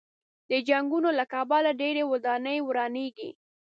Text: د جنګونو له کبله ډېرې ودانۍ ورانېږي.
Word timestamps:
د 0.49 0.51
جنګونو 0.69 1.09
له 1.19 1.25
کبله 1.33 1.69
ډېرې 1.81 2.03
ودانۍ 2.11 2.57
ورانېږي. 2.67 3.29